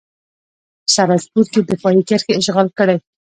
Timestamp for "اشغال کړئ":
2.41-2.97